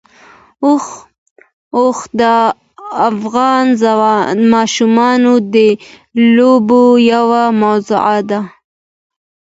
اوښ 1.77 1.97
د 2.19 2.21
افغان 3.09 3.67
ماشومانو 4.53 5.33
د 5.53 5.55
لوبو 6.35 6.83
یوه 7.13 7.43
موضوع 7.61 8.07
ده. 8.29 8.39